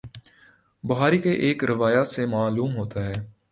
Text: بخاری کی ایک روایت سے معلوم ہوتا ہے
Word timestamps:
بخاری 0.83 1.17
کی 1.21 1.29
ایک 1.45 1.63
روایت 1.63 2.07
سے 2.07 2.25
معلوم 2.25 2.75
ہوتا 2.77 3.05
ہے 3.05 3.13